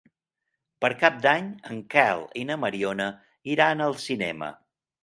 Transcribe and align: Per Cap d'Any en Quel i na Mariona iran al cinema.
Per 0.85 0.89
Cap 1.03 1.19
d'Any 1.25 1.51
en 1.75 1.83
Quel 1.95 2.27
i 2.43 2.47
na 2.53 2.59
Mariona 2.65 3.13
iran 3.59 3.89
al 3.91 3.99
cinema. 4.09 4.53